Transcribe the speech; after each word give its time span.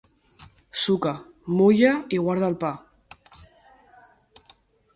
Suca, 0.83 1.11
mulla 1.59 1.91
i 2.17 2.21
guarda 2.29 2.49
el 2.53 2.57
pa. 2.65 2.73